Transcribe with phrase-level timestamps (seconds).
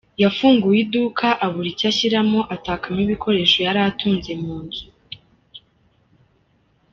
[0.23, 4.85] Yafunguye iduka abura icyo ashyiramo, atakamo ibikoresho yari atunze mu nzu.